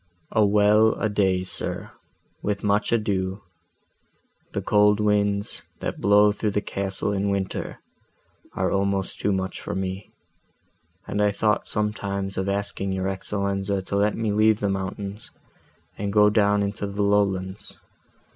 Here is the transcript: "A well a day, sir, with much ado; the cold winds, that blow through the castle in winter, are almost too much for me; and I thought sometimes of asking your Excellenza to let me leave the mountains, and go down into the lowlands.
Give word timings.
"A 0.31 0.43
well 0.43 0.93
a 0.95 1.09
day, 1.09 1.43
sir, 1.43 1.91
with 2.41 2.63
much 2.63 2.91
ado; 2.91 3.43
the 4.51 4.61
cold 4.63 4.99
winds, 4.99 5.61
that 5.79 6.01
blow 6.01 6.31
through 6.31 6.49
the 6.49 6.59
castle 6.59 7.11
in 7.11 7.29
winter, 7.29 7.77
are 8.53 8.71
almost 8.71 9.19
too 9.19 9.31
much 9.31 9.61
for 9.61 9.75
me; 9.75 10.09
and 11.05 11.21
I 11.21 11.29
thought 11.29 11.67
sometimes 11.67 12.35
of 12.35 12.49
asking 12.49 12.93
your 12.93 13.07
Excellenza 13.07 13.83
to 13.83 13.95
let 13.95 14.17
me 14.17 14.31
leave 14.31 14.59
the 14.59 14.69
mountains, 14.69 15.29
and 15.99 16.11
go 16.11 16.31
down 16.31 16.63
into 16.63 16.87
the 16.87 17.03
lowlands. 17.03 17.77